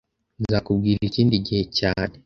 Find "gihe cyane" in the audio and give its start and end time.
1.47-2.13